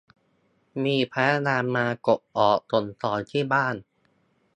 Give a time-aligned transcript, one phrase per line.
[0.83, 3.75] มีพนักงานมากดออดส่งของที่บ้าน